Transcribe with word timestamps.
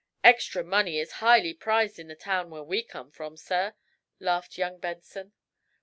"Extra 0.23 0.63
money 0.63 0.97
is 0.97 1.11
highly 1.21 1.53
prized 1.53 1.99
in 1.99 2.07
the 2.07 2.15
town 2.15 2.49
where 2.49 2.63
we 2.63 2.81
come 2.81 3.11
from, 3.11 3.37
sir," 3.37 3.75
laughed 4.19 4.57
young 4.57 4.79
Benson. 4.79 5.31